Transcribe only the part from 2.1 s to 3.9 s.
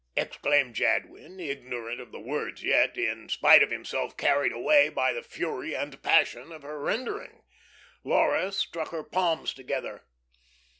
the words yet, in spite of